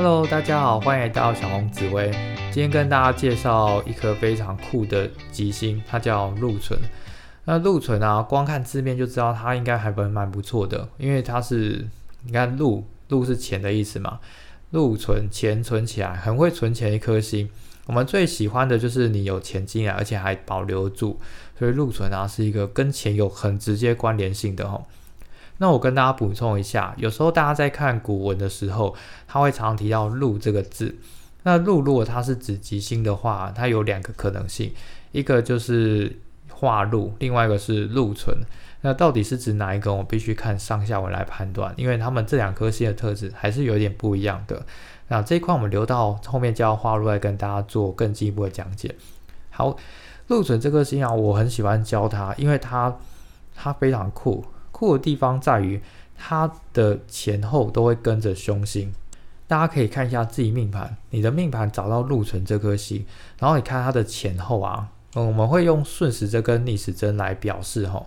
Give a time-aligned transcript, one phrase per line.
[0.00, 2.12] Hello，大家好，欢迎来到小红紫薇。
[2.52, 6.78] 今天跟大家介绍一颗非常酷的吉星，它叫禄存。
[7.46, 11.84] 那禄存啊，光看字面就知道它应该还蛮蛮不错的，因为它是
[12.22, 14.20] 你看禄禄是钱的意思嘛，
[14.70, 17.50] 禄存钱存起来，很会存钱一颗星。
[17.86, 21.18] 我们最喜欢的就是你有钱进来，而且还保留住，
[21.58, 24.80] 所以禄存啊是一个跟钱有很直接关联性的哈。
[25.58, 28.94] 那我跟大家补充一下，有时候大家在看古文的时候，
[29.26, 30.96] 他会常提到“禄”这个字。
[31.42, 34.72] 那“禄”如果它是指吉星的话，它有两个可能性，
[35.12, 36.18] 一个就是
[36.50, 38.36] 化禄，另外一个是禄存。
[38.82, 39.92] 那到底是指哪一个？
[39.92, 44.64] 我必须看上下文来判断，因为他们这两颗星的特质还是有点不一样的。
[45.08, 48.94] 那这一块我们留到后面教化禄来跟大家做更进一步的讲解。
[49.50, 49.76] 好，
[50.28, 52.96] 禄存这颗星啊，我很喜欢教它，因为它
[53.56, 54.44] 它非常酷。
[54.78, 55.80] 酷的地方在于
[56.16, 58.92] 它的前后都会跟着凶星。
[59.48, 63.04] 大家可以看一下自己命盘，你的命盘找到禄存这颗星，
[63.38, 68.06] 然后你看它的前后啊，嗯，我们会用顺时针跟逆时针来表示哈。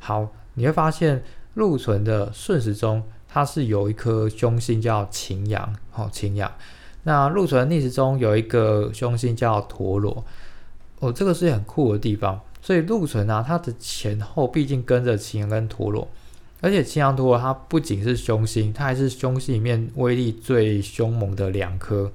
[0.00, 1.22] 好，你会发现
[1.54, 3.02] 禄存的顺时钟。
[3.30, 6.50] 它是有一颗凶星叫擎羊，哦，擎羊。
[7.02, 10.24] 那禄存逆时钟有一个凶星叫陀螺，
[11.00, 12.40] 哦，这个是很酷的地方。
[12.68, 16.06] 所以禄存啊，它的前后毕竟跟着擎羊跟陀螺，
[16.60, 22.12] 而且擎羊陀螺它不仅是凶星，它还是凶星里面威力最凶猛的两颗。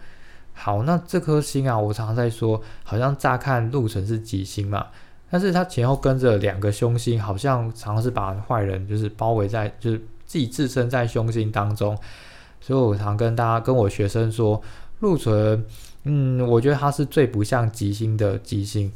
[0.54, 4.86] 好，那这颗星啊，我常常在说，好像乍看禄存是吉星嘛，
[5.32, 10.00] 但是它前后跟着两个凶星，好像常常是把坏人就是包围在就是。
[10.26, 11.96] 自己置身在凶星当中，
[12.60, 14.60] 所以我常跟大家、跟我学生说，
[15.00, 15.64] 禄存，
[16.06, 18.92] 嗯，我觉得它是最不像吉星的吉星，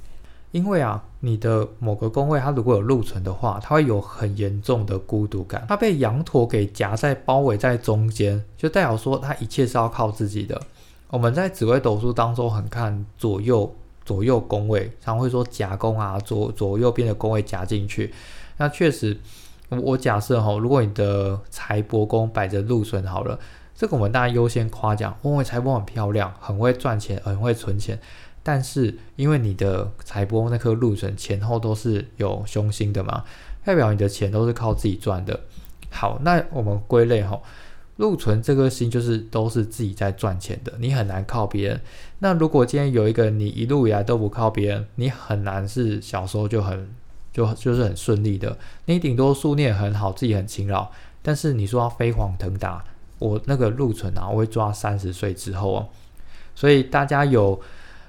[0.51, 10.59] 因为啊，你的某个宫位它如果有禄存的话，它会有很严重的孤独感，它被羊驼给夹在、包围在中间，就代表说它一切是要靠自己的。
[11.09, 13.73] 我们在紫微斗数当中很看左右
[14.05, 18.13] 左右宫位，常会说夹宫啊，左左右边的宫位夹进去，
[18.57, 19.17] 那确实。
[19.69, 23.37] 我假设哈，如果你的财帛宫摆着禄存好了，
[23.75, 27.99] 这个我们大家优先夸奖，因为财帛很漂亮，很会赚钱，很会存钱。
[28.47, 33.25] 但是因为你的财帛那颗禄存前后都是有凶星的嘛，
[33.65, 35.37] 代表你的钱都是靠自己赚的。
[35.89, 37.37] 好，那我们归类哈，
[37.97, 41.81] 禄存这颗星就是都是自己在赚钱的，你很难靠别人。
[42.19, 46.89] 那如果今天有一个你一路以来都不靠别人，你很难是小时候就很。
[47.33, 50.89] 就就是很顺利的，你顶多数念很好，自己很勤劳。
[51.21, 52.83] 但是你说要飞黄腾达，
[53.19, 55.87] 我那个禄存啊，我会抓三十岁之后哦。
[56.55, 57.61] 所以大家有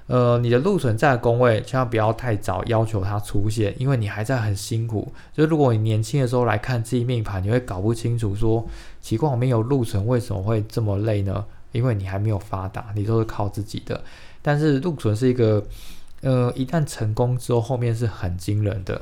[0.09, 5.13] 呃你的禄存在的宫位，千万不要太早要求它出现，因为你还在很辛苦。
[5.31, 8.67] 就是如果你年轻的时候来看自己命盘，你会搞不清楚说，
[8.99, 11.45] 奇怪我没有禄存为什么会这么累呢？
[11.71, 14.03] 因为你还没有发达，你都是靠自己的。
[14.41, 15.63] 但是禄存是一个
[16.21, 18.99] 呃一旦成功之后，后面是很惊人的。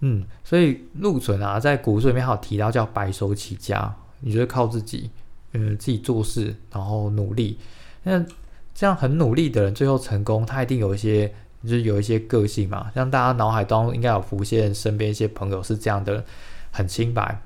[0.00, 5.10] 嗯，所以禄存啊，在古书里面还有提到叫白手起家，你就是靠自己，
[5.54, 7.58] 嗯，自己做事，然后努力。
[8.02, 8.22] 那
[8.78, 11.26] 这样很努力的人，最后成功，他一定有一些，
[11.64, 12.92] 就是有一些个性嘛。
[12.94, 16.22] 像大家脑海当中应该有浮现身边一些朋友是这样的，
[16.70, 17.42] 很清白，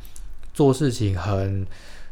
[0.52, 1.66] 做事情很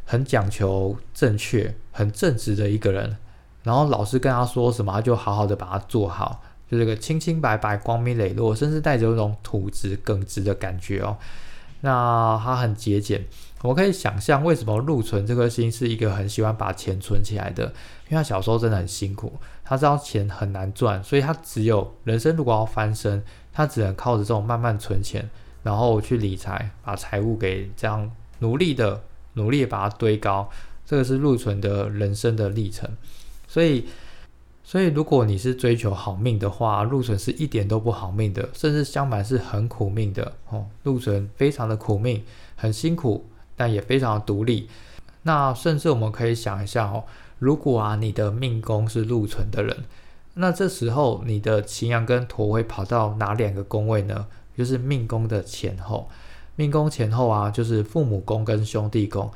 [0.06, 3.14] 很讲求正确，很正直的一个人。
[3.62, 6.42] 然后老师跟他说什么，他就好好的把它做好。
[6.70, 11.18] 就这个清清白白、光明磊落，甚至带着一种土直、耿直的感觉哦。
[11.80, 13.24] 那他很节俭，
[13.62, 17.64] 我可以想象为什么禄存这颗心是一个很喜欢把钱存起来的，
[18.08, 19.32] 因为他小时候真的很辛苦，
[19.64, 25.28] 他知道钱很难赚，所以他只有人生如果要翻身，他只能靠着这种慢慢存钱，
[25.62, 29.02] 然后去理财，把财务给这样努力的、
[29.34, 30.50] 努力把它堆高。
[30.84, 32.88] 这个是禄存的人生的历程，
[33.46, 33.86] 所以。
[34.70, 40.64] 所以，如果你是追求好命的话，禄存是一点都不好命的，甚至相反是很苦命的哦。
[40.84, 42.22] 禄存非常的苦命，
[42.54, 43.26] 很辛苦，
[43.56, 44.68] 但也非常的独立。
[45.24, 47.02] 那甚至我们可以想一下哦，
[47.40, 49.76] 如果啊你的命宫是禄存的人，
[50.34, 54.28] 那这时候你的擎羊跟驼会跑到哪两个宫位呢？
[54.56, 56.08] 就是命宫的前后。
[56.54, 59.28] 命宫前后啊，就是父母宫跟兄弟宫。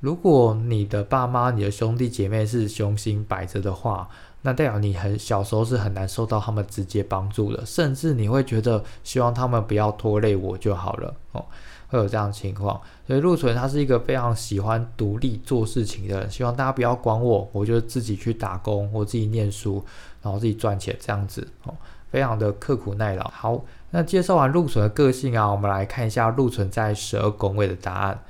[0.00, 4.08] 如果你的爸妈、你的兄弟姐妹是凶星摆着的话，
[4.42, 11.44] 那代表你很小时候是很难受到他们直接帮助的，甚至你会觉得希望他们不要拖累我就好了哦，
[11.88, 12.80] 会有这样情况。
[13.06, 19.84] 所以陆存他是一个非常喜欢独立做事情的人，希望大家不要管我，我就自己去打工，我自己念书，
[20.22, 21.74] 然后自己赚钱这样子哦，
[22.10, 23.28] 非常的刻苦耐劳。
[23.30, 23.60] 好，
[23.90, 28.22] 那介绍完陆存的个性啊，我们来看一下陆存在十二宫位的答案。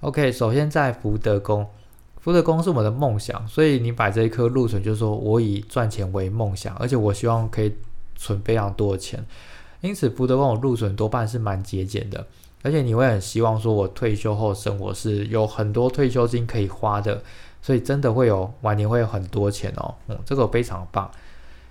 [0.00, 1.66] OK，首先在福德宫。
[2.26, 7.72] 福德宫是我们的梦想，所以你摆这一颗禄存，就是说我以赚钱为梦想，而且我希望可以
[8.16, 9.24] 存非常多的钱。
[9.80, 12.26] 因此，福德宫我禄存多半是蛮节俭的，
[12.64, 17.22] 而且你会很希望说，我退休后生活是有很多退休金可以花的，
[17.62, 19.94] 所以真的会有晚年会有很多钱哦。
[20.08, 21.08] 嗯，这个非常棒。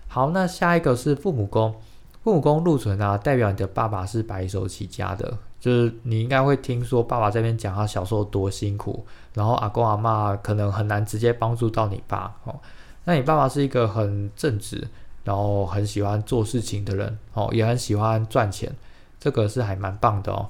[0.07, 1.75] 好，那下一个是父母宫，
[2.23, 12.55] 父母宫禄存啊，代表你的爸爸是白手起家的，就是你应该会听说爸爸这边讲他小时候多辛苦，然后阿公阿妈可能很难直接帮助到你爸哦。
[13.03, 14.87] 那你爸爸是一个很正直。
[15.25, 18.71] 然后很喜欢做事情的人哦，也很喜欢赚钱，
[19.19, 20.47] 这个是还蛮棒的哦。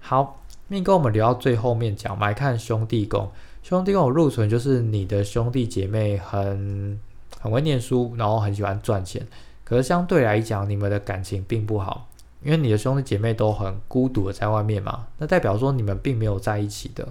[0.00, 3.30] 好，命宫我们留到最后面讲，我们来看兄弟宫。
[3.62, 6.98] 兄弟宫入存就是你的兄弟姐妹很
[7.38, 9.22] 很会念书，然后很喜欢赚钱。
[9.64, 12.08] 可是相对来讲，你们的感情并不好，
[12.42, 17.08] 因为你的兄弟姐妹都很孤独的在外面嘛，那代表说你们并没有在一起的，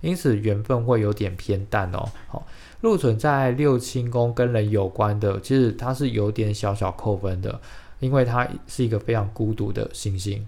[0.00, 2.08] 因此缘分会有点偏淡哦。
[2.28, 2.46] 好。
[2.82, 7.60] 禄存在六亲宫跟人有关的，其实它是有点小小扣分的，
[7.98, 10.46] 因为它是一个非常孤独的行星。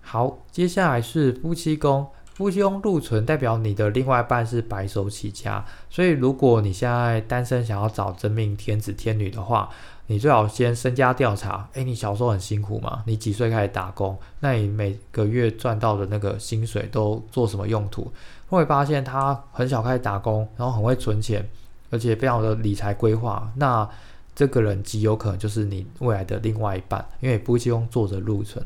[0.00, 2.04] 好，接下来是夫妻宫，
[2.34, 9.70] 夫妻宫禄存代表你的另外一半是白手起家，所以如果你现在单身想要找真命天子天女的话，
[10.08, 11.68] 你最好先身家调查。
[11.74, 13.02] 诶，你小时候很辛苦嘛？
[13.06, 14.16] 你几岁开始打工？
[14.40, 18.10] 那你每个月赚到的那个薪水都做什么用途？
[18.48, 21.44] 会发现他很小开始打工，然后很会存钱，
[21.90, 23.50] 而且非常的理财规划。
[23.56, 23.88] 那
[24.34, 28.64] 这个人极有可能就是你未来的另外一半，因为不希望坐着入存。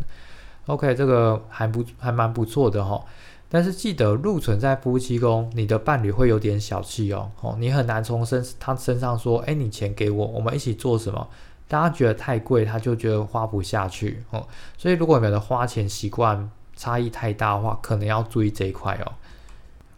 [0.67, 3.03] OK，这个还不还蛮不错的哈。
[3.53, 7.31] 但是记得禄存在夫妻宫，你的伴侣会有点小气哦。
[7.41, 11.29] 哦，你很难从身他身上说，哎，你钱给我，我们一起做什么？
[11.67, 14.47] 大家觉得太贵，他就觉得花不下去哦。
[14.79, 19.13] 所以如果你们的花钱习惯差异太大的话，可能要注意这一块哦。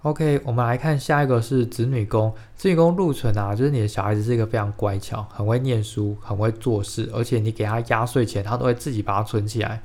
[0.03, 2.35] OK，我们来看下一个是子女宫。
[2.57, 9.81] 子女宫禄存啊，就是你的小孩子是一个非常乖巧、很会念书、很会做事，而且你给他压岁钱，他都会自己把它存起来。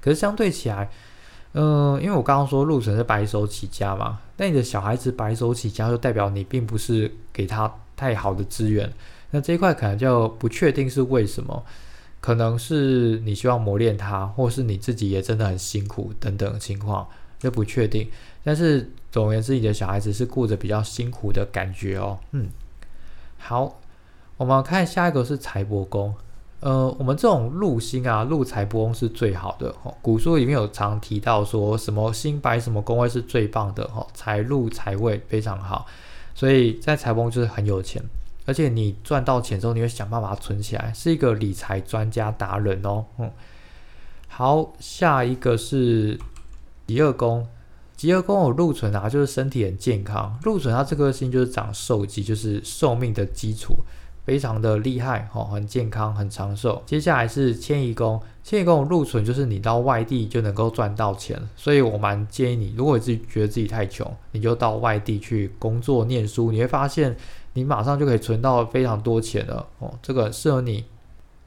[0.00, 0.88] 可是相对起来，
[1.52, 8.92] 嗯，因为我刚刚说路程是白手起家嘛，那你的小孩子白手起家，就代表你并不是给他太好的资源。
[9.30, 11.64] 那这一块可能就不确定是为什么，
[12.20, 17.08] 可能是你希望磨练他，或是你自己也真的很辛苦等等情况，
[17.38, 18.08] 就不确定。
[18.44, 22.18] 但是总而言之，你的小孩子是过着比较辛苦的感觉哦。
[22.32, 22.48] 嗯，
[23.38, 23.80] 好，
[24.36, 26.14] 我们看下一个是财帛宫。
[26.60, 29.72] 呃，我们这种禄星啊，禄财帛宫是最好的。
[29.84, 33.84] 哦，古书里面有常提到说什么星摆什么宫位是最棒的。
[33.94, 35.86] 哦，财禄财位非常好，
[36.34, 38.02] 所以在财帛就是很有钱，
[38.44, 43.04] 而且你赚到钱之后，你会想办法存起来，是一个理财专家达人哦。
[43.18, 43.30] 嗯，
[44.26, 46.18] 好，下一个是
[46.86, 47.46] 第二宫。
[47.96, 50.38] 吉厄宫有禄存啊，就是身体很健康。
[50.44, 53.74] 禄存它这颗星就是长寿吉，就是寿命的基础，
[54.28, 56.82] 非常的厉害哦，很健康，很长寿。
[56.84, 67.16] 接下来是迁移宫，迁移宫禄存就是你到外地就能够赚到钱，所以我蛮建议你，如果自己觉得自己太穷，你就到外地去工作念书，你会发现
[67.54, 70.84] 你马上就可以存到非常多钱了哦，这个适合你。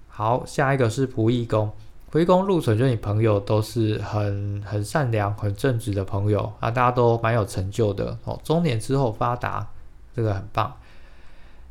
[0.08, 1.70] 好，下一个是仆役宫。
[2.10, 8.42] 回宫禄存，就你朋友都是很很善良、很正直的朋友啊，大家都蛮有成就的哦。
[8.44, 9.68] 中年之后发达，
[10.16, 10.74] 这个很棒。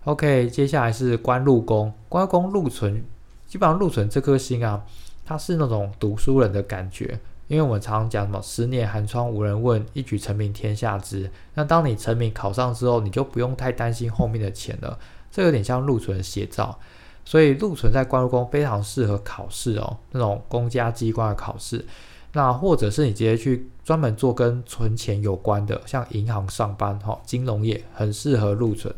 [0.05, 3.05] OK，接下来是官禄宫，官禄宫禄存，
[3.47, 4.83] 基本上禄存这颗星啊，
[5.27, 11.31] 它是那种读书人的感觉，因为我们常常讲什么“十年寒窗无人问，一举成名天下知”。
[11.53, 14.99] 那当你成名考上之后，你就不用太担心后面的钱了，
[15.31, 16.79] 这有点像禄存的写照。
[17.27, 21.85] 所以禄存在官禄宫非常适合考试哦，那种公家机关的考试，
[22.33, 28.93] 那或者是你直接去专门做跟存钱有关的，像银行上班哈，金融业很适合禄存。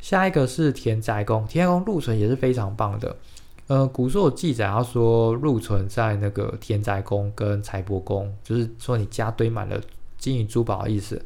[0.00, 3.16] 下一个是田宅宫，田宅宫禄存也是非常棒的。
[3.66, 9.80] 呃，古书有记载，他说禄存在那个田宅宫跟财帛宫，就是说你家堆满了
[10.18, 11.22] 金银珠宝的意思。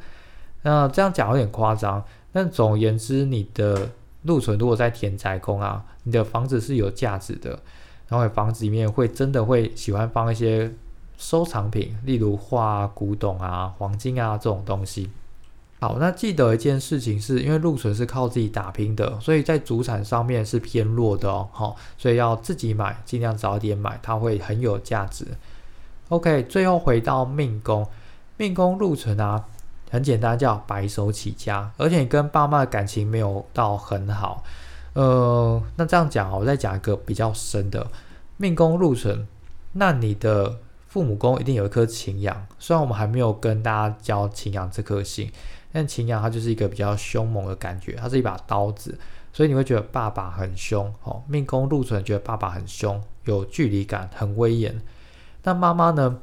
[0.61, 3.89] 那这样讲有点夸张，但总而言之，你的。
[4.25, 7.59] 禄存如果在田宅宫啊，你的房子是有价值的，
[8.07, 10.73] 然后房子里面会真的会喜欢放一些
[11.15, 15.11] 收藏品，例如画、古董啊、黄金啊这种东西。
[15.85, 21.47] 好，那记得一件事情是，因为禄存是靠自己打拼的，所以在主产上面是偏弱的哦。
[21.51, 25.27] 好，所以要自己买，尽量早点买，它会很有价值。
[26.09, 27.87] OK，最后回到命宫，
[28.37, 29.45] 命宫禄存啊。
[29.91, 34.43] 很简单，叫白手起家，而且你跟爸妈的感情没有到很好。
[34.93, 37.85] 呃，那这样讲我再讲一个比较深的
[38.37, 39.27] 命宫禄存，
[39.73, 42.47] 那你的父母宫一定有一颗擎羊。
[42.57, 45.31] 虽然我们还没有跟大家教擎羊这颗星，
[45.75, 48.97] 但擎羊它就是一个比较凶猛的感觉，它是一把刀子，
[49.33, 51.21] 所以你会觉得爸爸很凶哦。
[51.27, 54.81] 命宫禄存觉得爸爸很凶，有距离感，很威严。
[55.43, 56.21] 那妈妈呢？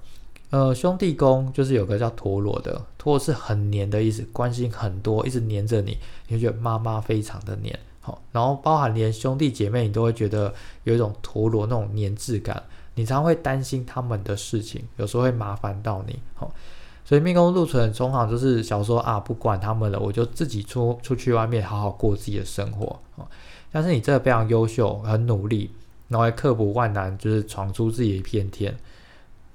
[0.48, 7.78] 呃，兄弟宫就是有个叫陀螺的，陀螺是很黏的意思，关心很多，一直黏着你，你就觉得妈妈非常的黏。
[8.00, 10.54] 好，然后包含连兄弟姐妹，你都会觉得
[10.84, 12.62] 有一种陀螺那种黏滞感，
[12.94, 16.18] 你常会担心他们的事情，有时候会麻烦到你。
[16.34, 16.50] 好。
[17.04, 23.26] 所以命宫禄存通常就是想说啊，不管他们了，我就自己出出去外面好好过自己的生活啊。
[23.70, 25.70] 但是你真的非常优秀，很努力，
[26.08, 28.76] 然后还克服万难，就是闯出自己的一片天。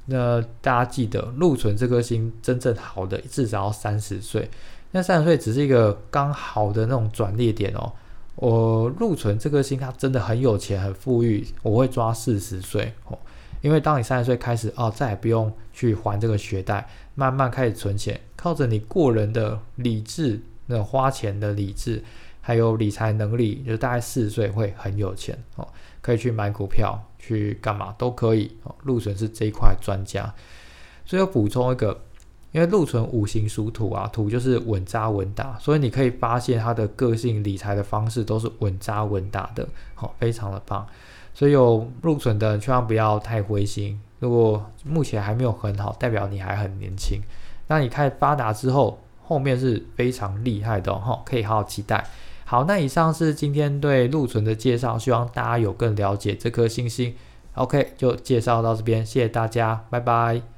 [0.07, 4.49] 那大家记得，禄存这颗星真正好的至少要三十岁，
[4.91, 7.91] 那三十岁只是一个刚好的那种转捩点哦。
[8.35, 13.17] 我禄存这颗星，它真的很有钱，很富裕，我会抓四十岁哦。
[13.61, 22.03] 因为当你三十岁开始哦，再也不用去还这个学贷，慢慢开始存钱，靠着你过人的理智，那花钱的理智，
[22.41, 25.67] 还有理财能力，就大概四十岁会很有钱哦，
[26.01, 28.75] 可以去买股票，去干嘛都可以哦。
[28.83, 30.33] 禄存是这一块专家。
[31.05, 32.01] 最后补充一个，
[32.51, 40.85] 因为禄存五行属土啊，土就是稳扎稳打，所以你可以发现他的个性、理财的方式都是稳扎稳打的，好，非常的棒。
[41.37, 44.01] 所以有入存的千万不要太灰心。
[44.17, 47.21] 如果目前还没有很好，代表你还很年轻。
[47.67, 52.03] 那你开始发达之后，后面是非常厉害的哈，可以好好期待。
[52.43, 57.13] 好，那以上是今天对禄存的介绍，希望大家有更了解这颗星星。
[57.53, 60.56] OK，就介绍到这边，谢谢大家，拜拜。